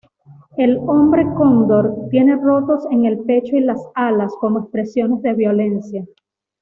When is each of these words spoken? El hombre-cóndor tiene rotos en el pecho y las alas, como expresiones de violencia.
El 0.57 0.79
hombre-cóndor 0.79 2.07
tiene 2.09 2.35
rotos 2.35 2.87
en 2.89 3.05
el 3.05 3.19
pecho 3.19 3.55
y 3.55 3.59
las 3.59 3.79
alas, 3.93 4.33
como 4.39 4.57
expresiones 4.59 5.21
de 5.21 5.33
violencia. 5.35 6.07